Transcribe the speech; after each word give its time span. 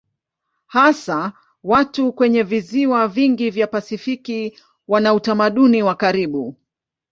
Hasa 0.67 1.33
watu 1.63 2.13
kwenye 2.13 2.43
visiwa 2.43 3.07
vingi 3.07 3.49
vya 3.49 3.67
Pasifiki 3.67 4.59
wana 4.87 5.13
utamaduni 5.13 5.83
wa 5.83 5.95
karibu. 5.95 6.55